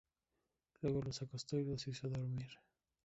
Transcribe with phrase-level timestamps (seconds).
[0.81, 2.49] Luego los acostó y los hizo dormir.